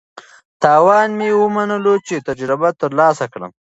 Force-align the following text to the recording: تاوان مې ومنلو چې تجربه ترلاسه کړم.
تاوان 0.61 1.09
مې 1.17 1.29
ومنلو 1.41 1.95
چې 2.07 2.25
تجربه 2.27 2.69
ترلاسه 2.81 3.25
کړم. 3.33 3.51